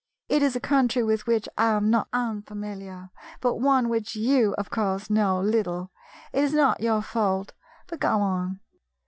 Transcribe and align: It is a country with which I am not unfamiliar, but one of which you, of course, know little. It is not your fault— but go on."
It 0.29 0.41
is 0.41 0.55
a 0.55 0.59
country 0.59 1.03
with 1.03 1.27
which 1.27 1.47
I 1.59 1.73
am 1.75 1.91
not 1.91 2.07
unfamiliar, 2.11 3.11
but 3.39 3.57
one 3.57 3.85
of 3.85 3.91
which 3.91 4.15
you, 4.15 4.55
of 4.57 4.71
course, 4.71 5.11
know 5.11 5.39
little. 5.39 5.91
It 6.33 6.43
is 6.43 6.55
not 6.55 6.81
your 6.81 7.03
fault— 7.03 7.53
but 7.87 7.99
go 7.99 8.19
on." 8.19 8.61